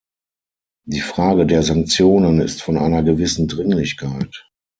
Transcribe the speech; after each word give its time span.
Die 0.87 0.99
Frage 1.01 1.45
der 1.45 1.61
Sanktionen 1.61 2.41
ist 2.41 2.63
von 2.63 2.75
einer 2.75 3.03
gewissen 3.03 3.47
Dringlichkeit. 3.47 4.49